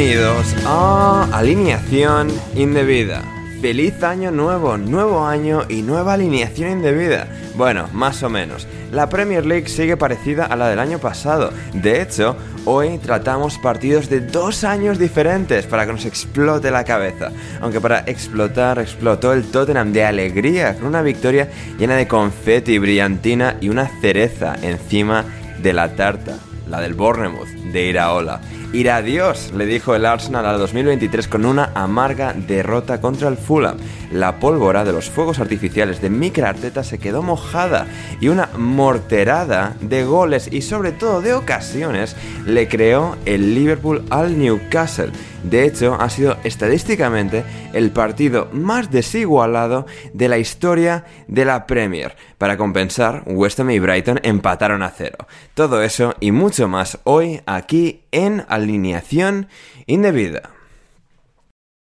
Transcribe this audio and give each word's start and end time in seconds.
Bienvenidos 0.00 0.56
a 0.64 1.28
Alineación 1.30 2.32
Indebida. 2.56 3.22
Feliz 3.60 4.02
año 4.02 4.30
nuevo, 4.30 4.78
nuevo 4.78 5.26
año 5.26 5.64
y 5.68 5.82
nueva 5.82 6.14
alineación 6.14 6.70
indebida. 6.70 7.28
Bueno, 7.54 7.86
más 7.92 8.22
o 8.22 8.30
menos. 8.30 8.66
La 8.92 9.10
Premier 9.10 9.44
League 9.44 9.68
sigue 9.68 9.98
parecida 9.98 10.46
a 10.46 10.56
la 10.56 10.70
del 10.70 10.78
año 10.78 11.00
pasado. 11.00 11.52
De 11.74 12.00
hecho, 12.00 12.34
hoy 12.64 12.96
tratamos 12.96 13.58
partidos 13.58 14.08
de 14.08 14.20
dos 14.20 14.64
años 14.64 14.98
diferentes 14.98 15.66
para 15.66 15.84
que 15.84 15.92
nos 15.92 16.06
explote 16.06 16.70
la 16.70 16.84
cabeza. 16.84 17.30
Aunque 17.60 17.82
para 17.82 17.98
explotar, 18.06 18.78
explotó 18.78 19.34
el 19.34 19.50
Tottenham 19.50 19.92
de 19.92 20.06
alegría 20.06 20.76
con 20.76 20.86
una 20.86 21.02
victoria 21.02 21.50
llena 21.78 21.96
de 21.96 22.08
confeti, 22.08 22.78
brillantina 22.78 23.58
y 23.60 23.68
una 23.68 23.86
cereza 24.00 24.56
encima 24.62 25.26
de 25.62 25.74
la 25.74 25.94
tarta, 25.94 26.38
la 26.70 26.80
del 26.80 26.94
Bournemouth 26.94 27.50
de 27.70 27.84
Iraola. 27.84 28.40
Ir 28.72 28.88
Dios, 29.02 29.52
le 29.52 29.66
dijo 29.66 29.96
el 29.96 30.06
Arsenal 30.06 30.46
al 30.46 30.58
2023 30.58 31.26
con 31.26 31.44
una 31.44 31.72
amarga 31.74 32.32
derrota 32.34 33.00
contra 33.00 33.28
el 33.28 33.36
Fulham. 33.36 33.78
La 34.12 34.38
pólvora 34.38 34.84
de 34.84 34.92
los 34.92 35.10
fuegos 35.10 35.40
artificiales 35.40 36.00
de 36.00 36.08
Mikel 36.08 36.44
Arteta 36.44 36.84
se 36.84 36.98
quedó 36.98 37.20
mojada 37.20 37.88
y 38.20 38.28
una 38.28 38.48
morterada 38.56 39.74
de 39.80 40.04
goles 40.04 40.48
y 40.52 40.62
sobre 40.62 40.92
todo 40.92 41.20
de 41.20 41.34
ocasiones 41.34 42.14
le 42.46 42.68
creó 42.68 43.16
el 43.26 43.56
Liverpool 43.56 44.04
al 44.08 44.38
Newcastle. 44.38 45.10
De 45.42 45.64
hecho, 45.64 45.96
ha 45.98 46.10
sido 46.10 46.36
estadísticamente 46.44 47.44
el 47.72 47.90
partido 47.92 48.48
más 48.52 48.90
desigualado 48.90 49.86
de 50.12 50.28
la 50.28 50.38
historia 50.38 51.04
de 51.28 51.44
la 51.44 51.66
Premier. 51.66 52.14
Para 52.36 52.56
compensar, 52.58 53.22
West 53.26 53.58
Ham 53.58 53.70
y 53.70 53.78
Brighton 53.78 54.20
empataron 54.22 54.82
a 54.82 54.90
cero. 54.90 55.26
Todo 55.54 55.82
eso 55.82 56.14
y 56.20 56.30
mucho 56.32 56.68
más 56.68 56.98
hoy 57.04 57.40
aquí 57.46 58.02
en 58.12 58.44
Alineación 58.60 59.48
Indebida. 59.86 60.50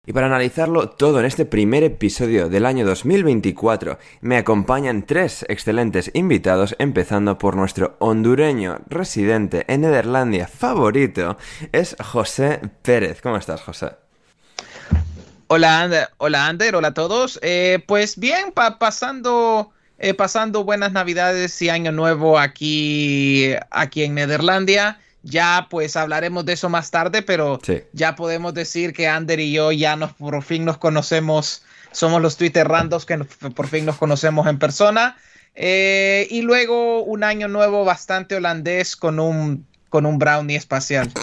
Y 0.07 0.13
para 0.13 0.27
analizarlo 0.27 0.91
todo 0.91 1.21
en 1.21 1.25
este 1.25 1.47
primer 1.47 1.83
episodio 1.83 2.51
del 2.51 2.67
año 2.67 2.85
2024, 2.85 3.99
me 4.21 4.37
acompañan 4.37 5.07
tres 5.07 5.47
excelentes 5.49 6.11
invitados, 6.13 6.77
empezando 6.79 7.39
por 7.39 7.57
nuestro 7.57 7.97
hondureño 8.01 8.81
residente 8.87 9.65
en 9.67 9.81
Nederlandia 9.81 10.47
favorito, 10.47 11.39
es 11.73 11.97
José 11.99 12.61
Pérez. 12.83 13.23
¿Cómo 13.23 13.39
estás, 13.39 13.63
José? 13.63 13.93
Hola, 15.47 15.83
Ander. 15.83 16.09
Hola, 16.19 16.49
Ander. 16.49 16.77
Hola 16.77 16.89
a 16.89 16.95
todos. 16.95 17.39
Eh, 17.41 17.83
pues 17.87 18.19
bien, 18.19 18.53
pasando, 18.53 19.73
eh, 19.99 20.13
pasando 20.13 20.65
buenas 20.65 20.93
navidades 20.93 21.63
y 21.63 21.71
año 21.71 21.93
nuevo 21.93 22.39
aquí, 22.39 23.55
aquí 23.71 24.05
en 24.05 24.17
Nederlandia. 24.17 24.99
Ya 25.25 25.69
pues 25.71 25.97
hablaremos 25.97 26.45
de 26.45 26.53
eso 26.53 26.69
más 26.69 26.91
tarde, 26.91 27.23
pero 27.23 27.59
ya 27.93 28.15
podemos 28.15 28.53
decir 28.53 28.93
que 28.93 29.09
Ander 29.09 29.41
y 29.41 29.53
yo 29.53 29.73
ya 29.73 29.97
nos 29.97 30.13
por 30.13 30.43
fin 30.43 30.65
nos 30.65 30.77
conocemos, 30.77 31.63
somos 31.93 32.21
los 32.21 32.37
Twitter 32.37 32.69
randos 32.69 33.07
que 33.07 33.17
por 33.19 33.67
fin 33.67 33.87
nos 33.87 33.97
conocemos 33.97 34.47
en 34.47 34.59
persona. 34.59 35.17
Eh, 35.55 36.27
y 36.31 36.43
luego 36.43 37.03
un 37.03 37.25
año 37.25 37.49
nuevo 37.49 37.85
bastante 37.85 38.37
holandés 38.37 38.97
con 38.97 39.19
un, 39.19 39.67
con 39.89 40.05
un 40.05 40.19
brownie 40.19 40.57
espacial. 40.57 41.11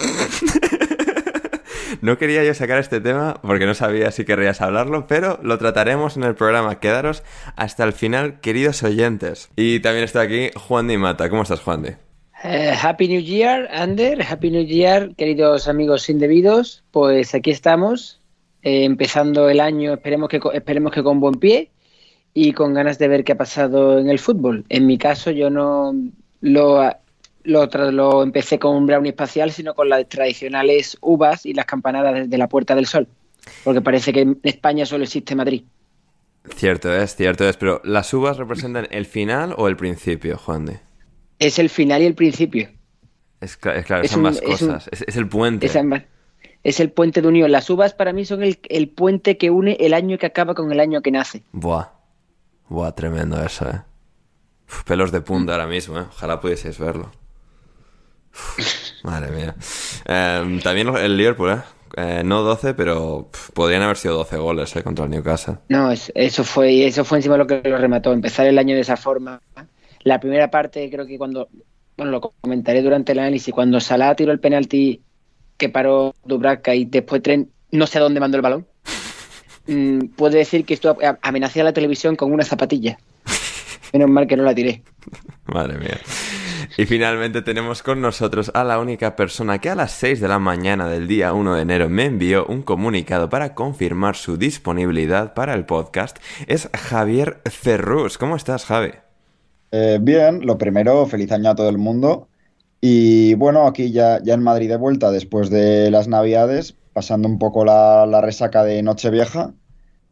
No 2.00 2.18
quería 2.18 2.42
yo 2.42 2.52
sacar 2.52 2.78
este 2.78 3.00
tema 3.00 3.38
porque 3.42 3.66
no 3.66 3.74
sabía 3.74 4.10
si 4.10 4.24
querrías 4.24 4.60
hablarlo, 4.60 5.06
pero 5.06 5.38
lo 5.42 5.58
trataremos 5.58 6.16
en 6.16 6.24
el 6.24 6.34
programa. 6.34 6.80
Quedaros 6.80 7.22
hasta 7.54 7.84
el 7.84 7.92
final, 7.92 8.40
queridos 8.40 8.82
oyentes. 8.82 9.50
Y 9.56 9.80
también 9.80 10.04
está 10.04 10.22
aquí 10.22 10.50
Juan 10.56 10.88
Di 10.88 10.96
Mata. 10.96 11.28
¿Cómo 11.28 11.42
estás, 11.42 11.60
Juan 11.60 11.82
Di? 11.82 11.90
Eh, 12.44 12.74
Happy 12.80 13.06
New 13.06 13.20
Year, 13.20 13.68
Ander. 13.70 14.20
Happy 14.22 14.50
New 14.50 14.64
Year, 14.64 15.14
queridos 15.14 15.68
amigos 15.68 16.08
indebidos. 16.08 16.82
Pues 16.90 17.34
aquí 17.34 17.52
estamos, 17.52 18.20
eh, 18.62 18.84
empezando 18.84 19.48
el 19.48 19.60
año, 19.60 19.94
esperemos 19.94 20.28
que, 20.28 20.40
esperemos 20.52 20.92
que 20.92 21.04
con 21.04 21.20
buen 21.20 21.36
pie 21.36 21.70
y 22.34 22.52
con 22.52 22.74
ganas 22.74 22.98
de 22.98 23.06
ver 23.06 23.22
qué 23.22 23.32
ha 23.32 23.36
pasado 23.36 23.98
en 23.98 24.08
el 24.08 24.18
fútbol. 24.18 24.64
En 24.70 24.86
mi 24.86 24.98
caso, 24.98 25.30
yo 25.30 25.50
no 25.50 25.94
lo, 26.40 26.90
lo, 27.44 27.66
lo 27.92 28.22
empecé 28.24 28.58
con 28.58 28.74
un 28.74 28.86
brownie 28.86 29.10
espacial, 29.10 29.52
sino 29.52 29.74
con 29.74 29.88
las 29.88 30.08
tradicionales 30.08 30.98
uvas 31.00 31.46
y 31.46 31.54
las 31.54 31.66
campanadas 31.66 32.14
desde 32.14 32.38
la 32.38 32.48
Puerta 32.48 32.74
del 32.74 32.86
Sol. 32.86 33.06
Porque 33.62 33.82
parece 33.82 34.12
que 34.12 34.22
en 34.22 34.40
España 34.42 34.84
solo 34.84 35.04
existe 35.04 35.36
Madrid. 35.36 35.62
Cierto 36.56 36.92
es, 36.92 37.14
cierto 37.14 37.48
es, 37.48 37.56
pero 37.56 37.80
¿las 37.84 38.12
uvas 38.12 38.36
representan 38.36 38.88
el 38.90 39.06
final 39.06 39.54
o 39.56 39.68
el 39.68 39.76
principio, 39.76 40.36
Juan 40.38 40.66
de? 40.66 40.91
Es 41.38 41.58
el 41.58 41.68
final 41.68 42.02
y 42.02 42.06
el 42.06 42.14
principio. 42.14 42.68
Es, 43.40 43.56
claro, 43.56 44.02
es 44.02 44.12
ambas 44.14 44.40
cosas. 44.40 44.88
Es, 44.92 45.16
el 45.16 45.28
puente. 45.28 45.66
Es, 46.62 46.78
el 46.78 46.90
puente 46.92 47.20
de 47.22 47.28
unión. 47.28 47.50
Las 47.50 47.68
uvas 47.70 47.92
para 47.92 48.12
mí 48.12 48.24
son 48.24 48.42
el, 48.42 48.60
el, 48.68 48.88
puente 48.88 49.36
que 49.36 49.50
une 49.50 49.76
el 49.80 49.94
año 49.94 50.16
que 50.16 50.26
acaba 50.26 50.54
con 50.54 50.70
el 50.70 50.78
año 50.78 51.02
que 51.02 51.10
nace. 51.10 51.42
Buah. 51.50 51.88
Buah, 52.68 52.92
tremendo 52.92 53.44
eso, 53.44 53.68
eh. 53.68 53.82
pelos 54.86 55.12
de 55.12 55.20
punta 55.20 55.52
ahora 55.52 55.66
mismo, 55.66 55.98
eh. 55.98 56.04
Ojalá 56.08 56.40
pudieseis 56.40 56.78
verlo. 56.78 57.10
madre 59.02 59.30
mía. 59.30 59.54
Em, 60.04 60.60
también 60.60 60.88
el 60.96 61.16
Liverpool, 61.16 61.50
eh. 61.50 61.62
eh 61.96 62.22
no 62.24 62.42
12, 62.42 62.74
pero 62.74 63.28
podrían 63.54 63.82
haber 63.82 63.96
sido 63.96 64.16
12 64.16 64.36
goles 64.36 64.76
eh, 64.76 64.82
contra 64.82 65.04
el 65.04 65.10
Newcastle. 65.10 65.58
No, 65.68 65.90
eso 65.90 66.44
fue, 66.44 66.86
eso 66.86 67.04
fue 67.04 67.18
encima 67.18 67.36
lo 67.36 67.46
que 67.46 67.60
lo 67.64 67.76
remató. 67.76 68.12
Empezar 68.12 68.46
el 68.46 68.58
año 68.58 68.74
de 68.74 68.80
esa 68.80 68.96
forma 68.96 69.40
la 70.04 70.20
primera 70.20 70.50
parte, 70.50 70.90
creo 70.90 71.06
que 71.06 71.18
cuando, 71.18 71.48
bueno, 71.96 72.12
lo 72.12 72.20
comentaré 72.20 72.82
durante 72.82 73.12
el 73.12 73.20
análisis, 73.20 73.52
cuando 73.54 73.80
Salah 73.80 74.14
tiró 74.14 74.32
el 74.32 74.40
penalti 74.40 75.00
que 75.56 75.68
paró 75.68 76.14
Dubravka 76.24 76.74
y 76.74 76.84
después 76.84 77.22
tren 77.22 77.50
no 77.70 77.86
sé 77.86 77.98
a 77.98 78.02
dónde 78.02 78.20
mandó 78.20 78.36
el 78.36 78.42
balón, 78.42 78.66
mm, 79.66 80.14
puede 80.16 80.38
decir 80.38 80.64
que 80.64 80.74
esto 80.74 80.96
amenacé 81.22 81.60
a 81.60 81.64
la 81.64 81.72
televisión 81.72 82.16
con 82.16 82.32
una 82.32 82.44
zapatilla. 82.44 82.98
Menos 83.92 84.10
mal 84.10 84.26
que 84.26 84.36
no 84.36 84.42
la 84.42 84.54
tiré. 84.54 84.82
Madre 85.46 85.78
mía. 85.78 85.98
Y 86.78 86.86
finalmente 86.86 87.42
tenemos 87.42 87.82
con 87.82 88.00
nosotros 88.00 88.50
a 88.54 88.64
la 88.64 88.78
única 88.78 89.14
persona 89.16 89.58
que 89.58 89.68
a 89.68 89.74
las 89.74 89.92
6 89.92 90.20
de 90.20 90.28
la 90.28 90.38
mañana 90.38 90.88
del 90.88 91.06
día 91.06 91.32
1 91.34 91.54
de 91.54 91.62
enero 91.62 91.90
me 91.90 92.06
envió 92.06 92.46
un 92.46 92.62
comunicado 92.62 93.28
para 93.28 93.54
confirmar 93.54 94.16
su 94.16 94.38
disponibilidad 94.38 95.34
para 95.34 95.54
el 95.54 95.66
podcast. 95.66 96.18
Es 96.46 96.70
Javier 96.72 97.42
Ferrus. 97.44 98.16
¿Cómo 98.16 98.36
estás, 98.36 98.64
Javi? 98.64 98.92
Eh, 99.72 99.98
bien, 100.00 100.46
lo 100.46 100.58
primero, 100.58 101.06
feliz 101.06 101.32
año 101.32 101.50
a 101.50 101.54
todo 101.54 101.70
el 101.70 101.78
mundo. 101.78 102.28
Y 102.80 103.34
bueno, 103.34 103.66
aquí 103.66 103.90
ya, 103.90 104.20
ya 104.22 104.34
en 104.34 104.42
Madrid 104.42 104.68
de 104.68 104.76
vuelta 104.76 105.10
después 105.10 105.48
de 105.50 105.90
las 105.90 106.08
Navidades, 106.08 106.76
pasando 106.92 107.26
un 107.26 107.38
poco 107.38 107.64
la, 107.64 108.20
resaca 108.20 108.64
de 108.64 108.82
Nochevieja 108.82 109.54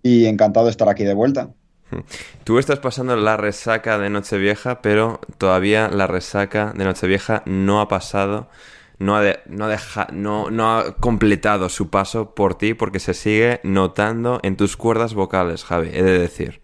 y 0.03 0.27
encantado 0.27 0.67
de 0.67 0.71
estar 0.71 0.89
aquí 0.89 1.05
de 1.05 1.15
vuelta. 1.15 1.51
Tú 2.45 2.59
estás 2.59 2.79
pasando 2.79 3.17
la 3.17 3.37
resaca 3.37 3.99
de 3.99 4.09
Nochevieja, 4.09 4.81
pero 4.81 5.21
todavía 5.37 5.89
la 5.89 6.07
resaca 6.07 6.73
de 6.75 6.85
Nochevieja 6.85 7.43
no 7.45 7.83
ha 7.83 7.89
pasado, 7.89 8.49
no 8.99 9.17
ha, 9.17 9.23
no, 10.13 10.51
no 10.51 10.79
ha 10.79 10.97
completado 10.97 11.69
su 11.69 11.91
paso 11.91 12.35
por 12.35 12.55
ti 12.55 12.73
porque 12.73 13.01
se 13.01 13.13
sigue 13.13 13.61
notando 13.63 14.41
en 14.43 14.57
tus 14.57 14.79
cuerdas 14.79 15.13
vocales, 15.13 15.65
Javi, 15.65 15.91
he 15.93 16.03
de 16.03 16.19
decir. 16.19 16.63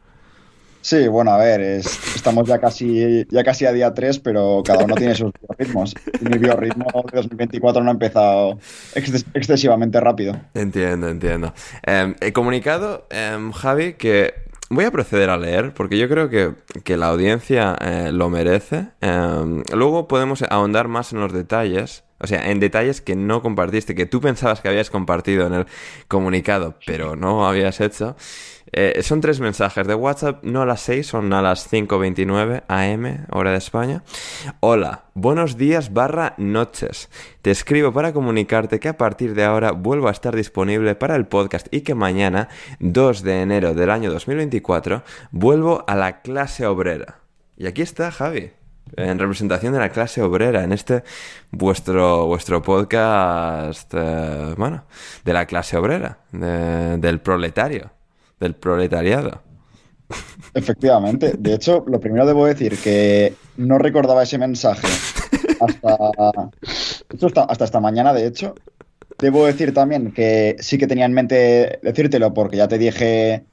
Sí, 0.86 1.08
bueno, 1.08 1.32
a 1.32 1.38
ver, 1.38 1.60
estamos 1.60 2.46
ya 2.46 2.60
casi, 2.60 3.26
ya 3.28 3.42
casi 3.42 3.66
a 3.66 3.72
día 3.72 3.92
3, 3.92 4.20
pero 4.20 4.62
cada 4.64 4.84
uno 4.84 4.94
tiene 4.94 5.16
sus 5.16 5.32
biorritmos. 5.40 5.96
Mi 6.20 6.38
biorritmo 6.38 6.86
de 7.10 7.16
2024 7.22 7.82
no 7.82 7.90
ha 7.90 7.92
empezado 7.92 8.60
excesivamente 8.94 9.98
rápido. 9.98 10.40
Entiendo, 10.54 11.08
entiendo. 11.08 11.52
Em, 11.82 12.14
he 12.20 12.32
comunicado, 12.32 13.04
em, 13.10 13.50
Javi, 13.50 13.94
que 13.94 14.46
Voy 14.68 14.84
a 14.84 14.90
proceder 14.90 15.30
a 15.30 15.36
leer 15.36 15.72
porque 15.74 15.96
yo 15.96 16.08
creo 16.08 16.28
que, 16.28 16.96
la 16.96 17.06
audiencia 17.06 17.76
eh, 17.80 18.10
lo 18.12 18.28
merece. 18.30 18.88
Em, 19.00 19.62
luego 19.72 20.08
podemos 20.08 20.42
ahondar 20.42 20.88
más 20.88 21.12
en 21.12 21.20
los 21.20 21.32
detalles, 21.32 22.02
o 22.18 22.26
sea, 22.26 22.50
en 22.50 22.60
detalles 22.60 23.00
que 23.00 23.14
no 23.16 23.42
compartiste, 23.42 23.94
que 23.94 24.06
tú 24.06 24.20
pensabas 24.20 24.60
que 24.60 24.68
habías 24.68 24.90
compartido 24.90 25.46
en 25.46 25.54
el 25.54 25.66
comunicado, 26.08 26.76
pero 26.86 27.16
no 27.16 27.46
habías 27.46 27.80
hecho. 27.80 28.16
Eh, 28.72 29.00
son 29.02 29.20
tres 29.20 29.38
mensajes 29.38 29.86
de 29.86 29.94
WhatsApp, 29.94 30.42
no 30.42 30.62
a 30.62 30.66
las 30.66 30.80
6, 30.80 31.06
son 31.06 31.32
a 31.32 31.40
las 31.40 31.70
5.29 31.72 32.64
am, 32.66 33.26
hora 33.30 33.52
de 33.52 33.58
España. 33.58 34.02
Hola, 34.60 35.04
buenos 35.14 35.56
días 35.56 35.92
barra 35.92 36.34
noches. 36.36 37.08
Te 37.42 37.52
escribo 37.52 37.92
para 37.92 38.12
comunicarte 38.12 38.80
que 38.80 38.88
a 38.88 38.96
partir 38.96 39.34
de 39.34 39.44
ahora 39.44 39.70
vuelvo 39.70 40.08
a 40.08 40.12
estar 40.12 40.34
disponible 40.34 40.96
para 40.96 41.14
el 41.14 41.26
podcast 41.26 41.68
y 41.70 41.82
que 41.82 41.94
mañana, 41.94 42.48
2 42.80 43.22
de 43.22 43.42
enero 43.42 43.74
del 43.74 43.90
año 43.90 44.10
2024, 44.10 45.04
vuelvo 45.30 45.84
a 45.86 45.94
la 45.94 46.22
clase 46.22 46.66
obrera. 46.66 47.20
Y 47.56 47.68
aquí 47.68 47.82
está 47.82 48.10
Javi 48.10 48.50
en 48.96 49.18
representación 49.18 49.72
de 49.72 49.80
la 49.80 49.88
clase 49.90 50.22
obrera, 50.22 50.62
en 50.64 50.72
este 50.72 51.02
vuestro, 51.50 52.26
vuestro 52.26 52.62
podcast, 52.62 53.92
eh, 53.94 54.54
bueno, 54.56 54.84
de 55.24 55.32
la 55.32 55.46
clase 55.46 55.76
obrera, 55.76 56.18
del 56.30 57.20
proletario 57.20 57.90
del 58.40 58.54
proletariado. 58.54 59.42
Efectivamente. 60.54 61.34
De 61.38 61.54
hecho, 61.54 61.84
lo 61.86 62.00
primero 62.00 62.26
debo 62.26 62.46
decir 62.46 62.78
que 62.78 63.34
no 63.56 63.78
recordaba 63.78 64.22
ese 64.22 64.38
mensaje 64.38 64.86
hasta, 65.60 67.42
hasta 67.42 67.64
esta 67.64 67.80
mañana, 67.80 68.12
de 68.12 68.26
hecho. 68.26 68.54
Debo 69.18 69.46
decir 69.46 69.72
también 69.72 70.12
que 70.12 70.56
sí 70.60 70.76
que 70.76 70.86
tenía 70.86 71.06
en 71.06 71.14
mente 71.14 71.78
decírtelo 71.82 72.34
porque 72.34 72.58
ya 72.58 72.68
te 72.68 72.76
dije 72.76 73.44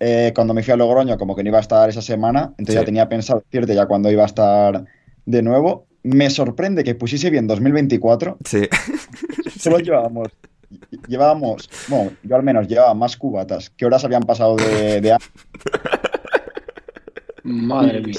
eh, 0.00 0.32
cuando 0.34 0.54
me 0.54 0.62
fui 0.62 0.72
a 0.72 0.76
Logroño 0.76 1.16
como 1.18 1.34
que 1.36 1.42
no 1.42 1.48
iba 1.48 1.58
a 1.58 1.62
estar 1.62 1.88
esa 1.88 2.02
semana, 2.02 2.52
entonces 2.58 2.74
ya 2.74 2.84
tenía 2.84 3.08
pensado 3.08 3.42
decirte 3.50 3.74
ya 3.74 3.86
cuando 3.86 4.10
iba 4.10 4.22
a 4.22 4.26
estar 4.26 4.84
de 5.26 5.42
nuevo. 5.42 5.86
Me 6.02 6.30
sorprende 6.30 6.82
que 6.82 6.94
pusiese 6.94 7.30
bien 7.30 7.46
2024. 7.46 8.38
Sí. 8.44 8.68
Solo 9.58 9.78
llevábamos 9.78 10.28
llevábamos, 11.06 11.68
bueno, 11.88 12.12
yo 12.22 12.34
al 12.34 12.42
menos 12.42 12.66
llevaba 12.66 12.94
más 12.94 13.16
cubatas. 13.16 13.70
¿Qué 13.70 13.84
horas 13.84 14.04
habían 14.04 14.22
pasado 14.22 14.56
de, 14.56 15.02
de 15.02 15.16
Madre 17.44 18.00
mía. 18.00 18.18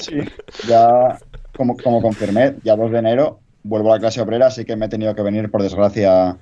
ya, 0.68 1.18
como, 1.56 1.76
como 1.76 2.00
confirmé, 2.00 2.54
ya 2.62 2.76
2 2.76 2.92
de 2.92 2.98
enero 2.98 3.40
vuelvo 3.64 3.90
a 3.90 3.96
la 3.96 4.00
clase 4.00 4.20
obrera, 4.20 4.46
así 4.46 4.64
que 4.64 4.76
me 4.76 4.86
he 4.86 4.88
tenido 4.88 5.14
que 5.14 5.22
venir, 5.22 5.50
por 5.50 5.62
desgracia, 5.62 6.38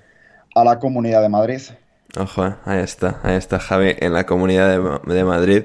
a 0.55 0.65
la 0.65 0.79
Comunidad 0.79 1.23
de 1.23 1.29
Madrid. 1.29 1.61
Ojo, 2.19 2.47
eh, 2.47 2.55
ahí 2.67 2.81
está, 2.81 3.21
ahí 3.23 3.37
está 3.37 3.59
Javi 3.59 3.95
en 3.99 4.13
la 4.13 4.27
Comunidad 4.27 5.01
de 5.05 5.25
Madrid. 5.25 5.65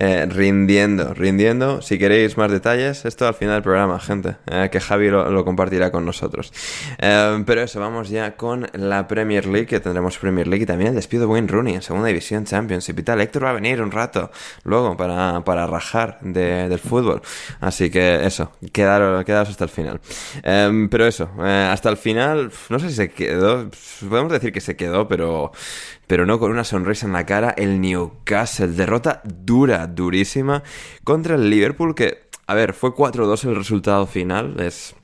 Eh, 0.00 0.26
rindiendo, 0.26 1.12
rindiendo. 1.12 1.82
Si 1.82 1.98
queréis 1.98 2.36
más 2.36 2.52
detalles, 2.52 3.04
esto 3.04 3.26
al 3.26 3.34
final 3.34 3.54
del 3.54 3.62
programa, 3.64 3.98
gente, 3.98 4.36
eh, 4.46 4.68
que 4.70 4.78
Javi 4.78 5.08
lo, 5.10 5.44
compartirá 5.44 5.90
con 5.90 6.04
nosotros. 6.04 6.52
Pero 6.98 7.62
eso, 7.62 7.80
vamos 7.80 8.08
ya 8.08 8.36
con 8.36 8.68
la 8.74 9.08
Premier 9.08 9.46
League, 9.46 9.66
que 9.66 9.80
tendremos 9.80 10.16
Premier 10.18 10.46
League 10.46 10.62
y 10.62 10.66
también 10.66 10.90
el 10.90 10.94
despido 10.94 11.22
de 11.22 11.26
Wayne 11.26 11.48
Rooney 11.48 11.74
en 11.74 11.82
Segunda 11.82 12.06
División 12.06 12.44
Championship 12.44 12.96
y 12.96 13.02
tal. 13.02 13.20
Héctor 13.20 13.44
va 13.46 13.50
a 13.50 13.54
venir 13.54 13.82
un 13.82 13.90
rato 13.90 14.30
luego 14.62 14.96
para, 14.96 15.42
para 15.44 15.66
rajar 15.66 16.20
del 16.20 16.78
fútbol. 16.78 17.20
Así 17.60 17.90
que 17.90 18.24
eso, 18.24 18.52
quedaros, 18.72 19.24
quedaros 19.24 19.48
hasta 19.48 19.64
el 19.64 19.70
final. 19.70 20.00
pero 20.42 21.06
eso, 21.08 21.28
hasta 21.40 21.88
el 21.88 21.96
final, 21.96 22.52
no 22.68 22.78
sé 22.78 22.90
si 22.90 22.94
se 22.94 23.10
quedó, 23.10 23.68
podemos 24.08 24.30
decir 24.30 24.52
que 24.52 24.60
se 24.60 24.76
quedó, 24.76 25.08
pero 25.08 25.50
pero 26.06 26.26
no 26.26 26.38
con 26.38 26.50
una 26.50 26.64
sonrisa 26.64 27.06
en 27.06 27.12
la 27.12 27.26
cara, 27.26 27.50
el 27.56 27.80
Newcastle. 27.80 28.68
Derrota 28.68 29.22
dura, 29.24 29.86
durísima 29.86 30.62
contra 31.04 31.36
el 31.36 31.50
Liverpool 31.50 31.94
que, 31.94 32.28
a 32.46 32.54
ver, 32.54 32.72
fue 32.74 32.94
4-2 32.94 33.44
el 33.48 33.56
resultado 33.56 34.06
final. 34.06 34.60
Es 34.60 34.94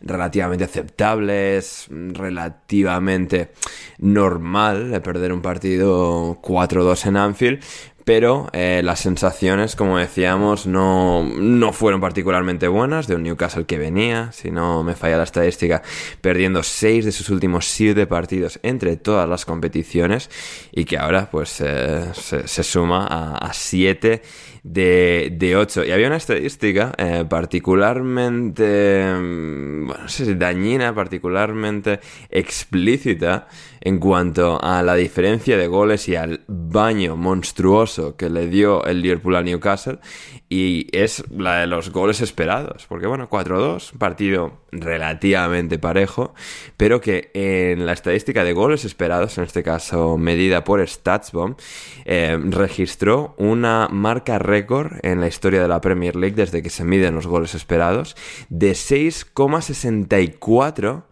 relativamente 0.00 0.64
aceptable, 0.64 1.56
es 1.56 1.86
relativamente 1.90 3.52
normal 3.98 4.90
de 4.90 5.00
perder 5.00 5.32
un 5.32 5.42
partido 5.42 6.40
4-2 6.40 7.06
en 7.06 7.16
Anfield, 7.16 7.64
pero 8.04 8.48
eh, 8.52 8.80
las 8.84 9.00
sensaciones, 9.00 9.76
como 9.76 9.98
decíamos, 9.98 10.66
no, 10.66 11.24
no, 11.24 11.72
fueron 11.72 12.00
particularmente 12.00 12.68
buenas 12.68 13.06
de 13.06 13.14
un 13.14 13.22
Newcastle 13.22 13.66
que 13.66 13.78
venía, 13.78 14.32
si 14.32 14.50
no 14.50 14.82
me 14.82 14.94
falla 14.94 15.18
la 15.18 15.24
estadística, 15.24 15.82
perdiendo 16.20 16.62
6 16.62 17.04
de 17.04 17.12
sus 17.12 17.30
últimos 17.30 17.66
7 17.66 18.06
partidos 18.06 18.58
entre 18.62 18.96
todas 18.96 19.28
las 19.28 19.44
competiciones 19.44 20.30
y 20.72 20.84
que 20.84 20.98
ahora 20.98 21.30
pues 21.30 21.60
eh, 21.60 22.04
se, 22.14 22.62
suma 22.62 23.06
a 23.06 23.52
7 23.52 24.22
de, 24.62 25.32
de 25.36 25.56
8. 25.56 25.84
Y 25.84 25.92
había 25.92 26.06
una 26.06 26.16
estadística 26.16 26.92
eh, 26.98 27.24
particularmente, 27.28 29.14
mm, 29.14 29.86
bueno, 29.86 30.02
no 30.02 30.08
sé 30.08 30.34
dañina, 30.34 30.94
particularmente 30.94 32.00
explícita 32.30 33.48
en 33.80 33.98
cuanto 33.98 34.62
a 34.62 34.82
la 34.82 34.94
diferencia 34.94 35.56
de 35.56 35.66
goles 35.66 36.06
y 36.08 36.16
al 36.16 36.42
baño 36.46 37.16
monstruoso 37.16 38.16
que 38.16 38.28
le 38.28 38.48
dio 38.48 38.84
el 38.84 39.00
Liverpool 39.00 39.36
a 39.36 39.42
Newcastle 39.42 40.00
y 40.48 40.88
es 40.92 41.24
la 41.30 41.60
de 41.60 41.66
los 41.66 41.90
goles 41.90 42.20
esperados, 42.20 42.86
porque 42.88 43.06
bueno, 43.06 43.30
4-2, 43.30 43.96
partido 43.96 44.60
relativamente 44.72 45.78
parejo, 45.78 46.34
pero 46.76 47.00
que 47.00 47.30
en 47.34 47.86
la 47.86 47.92
estadística 47.92 48.42
de 48.44 48.52
goles 48.52 48.84
esperados, 48.84 49.38
en 49.38 49.44
este 49.44 49.62
caso 49.62 50.18
medida 50.18 50.64
por 50.64 50.86
StatsBomb, 50.86 51.56
eh, 52.04 52.38
registró 52.42 53.34
una 53.38 53.88
marca 53.90 54.38
récord 54.38 54.92
en 55.02 55.20
la 55.20 55.28
historia 55.28 55.62
de 55.62 55.68
la 55.68 55.80
Premier 55.80 56.16
League 56.16 56.36
desde 56.36 56.62
que 56.62 56.70
se 56.70 56.84
miden 56.84 57.14
los 57.14 57.28
goles 57.28 57.54
esperados 57.54 58.16
de 58.48 58.72
6,64 58.72 61.04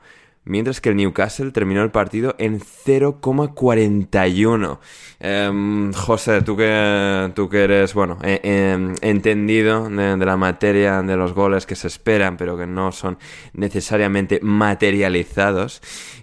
mientras 0.48 0.80
que 0.80 0.88
el 0.88 0.96
Newcastle 0.96 1.52
terminó 1.52 1.82
el 1.82 1.90
partido 1.90 2.34
en 2.38 2.60
0,41. 2.60 4.80
Em, 5.20 5.92
José, 5.92 6.42
tú 6.42 6.56
que, 6.56 7.30
tú 7.34 7.48
que 7.48 7.64
eres, 7.64 7.94
bueno, 7.94 8.18
em, 8.22 8.94
entendido 9.00 9.88
de, 9.88 10.16
la 10.16 10.36
materia 10.36 11.02
de 11.02 11.16
los 11.16 11.34
goles 11.34 11.66
que 11.66 11.76
se 11.76 11.86
esperan, 11.86 12.36
pero 12.36 12.56
que 12.56 12.66
no 12.66 12.92
son 12.92 13.18
necesariamente 13.52 14.40
materializados, 14.42 15.82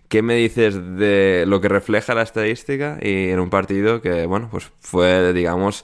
¿qué 0.10 0.22
me 0.22 0.36
dices 0.36 0.76
de 0.98 1.46
lo 1.48 1.62
que 1.62 1.70
refleja 1.70 2.16
la 2.16 2.24
estadística 2.24 2.98
y 3.02 3.30
en 3.30 3.40
un 3.40 3.50
partido 3.50 4.02
que, 4.02 4.26
bueno, 4.26 4.50
pues 4.50 4.72
fue, 4.80 5.34
digamos, 5.34 5.84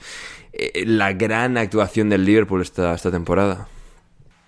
eh, 0.53 0.83
la 0.85 1.13
gran 1.13 1.57
actuación 1.57 2.09
del 2.09 2.25
Liverpool 2.25 2.61
esta, 2.61 2.93
esta 2.93 3.11
temporada? 3.11 3.67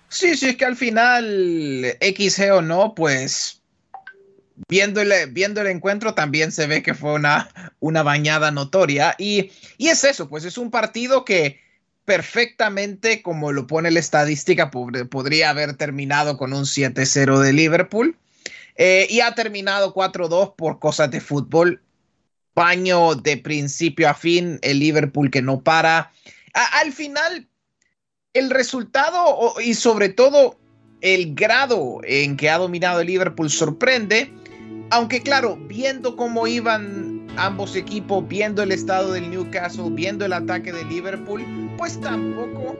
Sí, 0.08 0.36
sí, 0.36 0.50
es 0.50 0.56
que 0.56 0.64
al 0.64 0.76
final, 0.76 1.96
XG 2.00 2.52
o 2.52 2.62
no, 2.62 2.94
pues 2.94 3.63
viendo 4.68 5.00
el, 5.00 5.12
viendo 5.30 5.60
el 5.60 5.68
encuentro 5.68 6.14
también 6.14 6.52
se 6.52 6.66
ve 6.66 6.82
que 6.82 6.94
fue 6.94 7.14
una, 7.14 7.48
una 7.80 8.02
bañada 8.02 8.50
notoria. 8.50 9.14
Y, 9.18 9.50
es 9.78 10.04
eso, 10.04 10.28
pues 10.28 10.44
es 10.44 10.58
un 10.58 10.70
partido 10.70 11.24
que 11.24 11.60
perfectamente, 12.04 13.22
como 13.22 13.52
lo 13.52 13.66
pone 13.66 13.90
la 13.90 14.00
estadística, 14.00 14.70
podría 14.70 15.50
haber 15.50 15.76
terminado 15.76 16.36
con 16.36 16.52
un 16.52 16.64
7-0 16.64 17.38
de 17.40 17.52
Liverpool. 17.52 18.16
Eh, 18.76 19.06
y 19.08 19.20
ha 19.20 19.34
terminado 19.34 19.94
4-2 19.94 20.56
por 20.56 20.78
cosas 20.80 21.10
de 21.10 21.20
fútbol. 21.20 21.82
Baño 22.54 23.14
de 23.14 23.36
principio 23.36 24.08
a 24.08 24.14
fin, 24.14 24.58
el 24.62 24.78
Liverpool 24.78 25.30
que 25.30 25.42
no 25.42 25.62
para. 25.62 26.12
al 26.52 26.92
final, 26.92 27.48
el 28.32 28.50
resultado 28.50 29.54
y 29.60 29.74
sobre 29.74 30.08
todo 30.08 30.58
el 31.00 31.34
grado 31.34 32.00
en 32.02 32.36
que 32.36 32.50
ha 32.50 32.58
dominado 32.58 33.00
el 33.00 33.06
Liverpool 33.06 33.50
sorprende. 33.50 34.32
Aunque 34.90 35.22
claro, 35.22 35.58
viendo 35.66 36.16
cómo 36.16 36.46
iban 36.46 37.26
ambos 37.36 37.74
equipos, 37.74 38.26
viendo 38.28 38.62
el 38.62 38.72
estado 38.72 39.12
del 39.12 39.30
Newcastle, 39.30 39.90
viendo 39.90 40.24
el 40.24 40.32
ataque 40.32 40.72
de 40.72 40.84
Liverpool, 40.84 41.42
pues 41.76 42.00
tampoco 42.00 42.78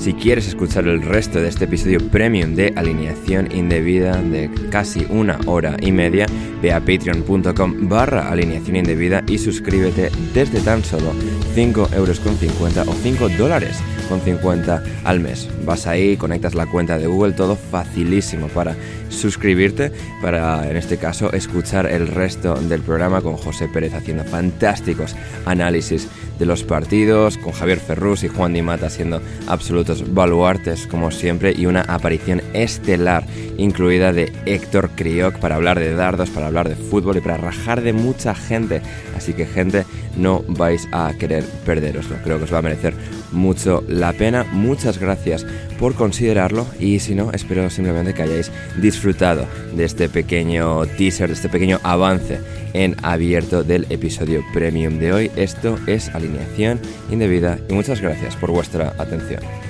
si 0.00 0.14
quieres 0.14 0.48
escuchar 0.48 0.88
el 0.88 1.02
resto 1.02 1.42
de 1.42 1.48
este 1.48 1.66
episodio 1.66 2.00
premium 2.08 2.54
de 2.54 2.72
alineación 2.74 3.52
indebida 3.52 4.16
de 4.16 4.50
casi 4.70 5.06
una 5.10 5.38
hora 5.44 5.76
y 5.78 5.92
media, 5.92 6.24
ve 6.62 6.72
a 6.72 6.80
patreon.com 6.80 7.86
barra 7.86 8.30
alineación 8.30 8.76
indebida 8.76 9.22
y 9.26 9.36
suscríbete 9.36 10.10
desde 10.32 10.62
tan 10.62 10.82
solo 10.82 11.12
5 11.54 11.90
euros 11.92 12.18
con 12.18 12.34
50 12.34 12.84
o 12.84 12.94
5 12.94 13.28
dólares 13.36 13.76
con 14.08 14.22
50 14.22 14.82
al 15.04 15.20
mes. 15.20 15.46
Vas 15.66 15.86
ahí, 15.86 16.16
conectas 16.16 16.54
la 16.54 16.64
cuenta 16.64 16.96
de 16.96 17.06
Google, 17.06 17.34
todo 17.34 17.54
facilísimo 17.54 18.48
para 18.48 18.74
suscribirte, 19.10 19.92
para 20.22 20.70
en 20.70 20.76
este 20.76 20.96
caso 20.96 21.32
escuchar 21.32 21.86
el 21.86 22.08
resto 22.08 22.54
del 22.54 22.80
programa 22.80 23.20
con 23.20 23.36
José 23.36 23.68
Pérez 23.68 23.92
haciendo 23.92 24.24
fantásticos 24.24 25.14
análisis 25.44 26.08
de 26.38 26.46
los 26.46 26.64
partidos, 26.64 27.36
con 27.36 27.52
Javier 27.52 27.78
Ferrus 27.78 28.24
y 28.24 28.28
Juan 28.28 28.54
Di 28.54 28.62
Mata 28.62 28.88
siendo 28.88 29.20
absolutos 29.46 30.14
baluartes 30.14 30.86
como 30.86 31.10
siempre 31.10 31.52
y 31.54 31.66
una 31.66 31.82
aparición 31.82 32.40
estelar 32.54 33.24
incluida 33.58 34.12
de 34.12 34.32
Héctor 34.46 34.90
Crioc 34.96 35.38
para 35.38 35.56
hablar 35.56 35.78
de 35.78 35.94
dardos, 35.94 36.30
para 36.30 36.46
hablar 36.46 36.68
de 36.68 36.76
fútbol 36.76 37.18
y 37.18 37.20
para 37.20 37.36
rajar 37.36 37.82
de 37.82 37.92
mucha 37.92 38.34
gente. 38.34 38.80
Así 39.16 39.34
que 39.34 39.44
gente, 39.44 39.84
no 40.16 40.42
vais 40.48 40.88
a 40.92 41.12
querer 41.18 41.44
perderoslo. 41.66 42.16
Creo 42.24 42.38
que 42.38 42.44
os 42.44 42.52
va 42.52 42.58
a 42.58 42.62
merecer 42.62 42.94
mucho 43.32 43.82
la 43.88 44.12
pena. 44.12 44.44
Muchas 44.52 44.98
gracias 44.98 45.46
por 45.78 45.94
considerarlo 45.94 46.66
y 46.78 46.98
si 47.00 47.14
no, 47.14 47.32
espero 47.32 47.70
simplemente 47.70 48.14
que 48.14 48.22
hayáis 48.22 48.50
disfrutado 48.80 49.46
de 49.74 49.84
este 49.84 50.08
pequeño 50.08 50.86
teaser, 50.86 51.28
de 51.28 51.34
este 51.34 51.48
pequeño 51.48 51.80
avance 51.82 52.40
en 52.72 52.96
abierto 53.02 53.64
del 53.64 53.86
episodio 53.90 54.44
premium 54.52 54.98
de 54.98 55.12
hoy. 55.12 55.30
Esto 55.36 55.78
es 55.86 56.08
alineación 56.14 56.80
indebida 57.10 57.58
y 57.68 57.72
muchas 57.72 58.00
gracias 58.00 58.36
por 58.36 58.50
vuestra 58.50 58.94
atención. 58.98 59.69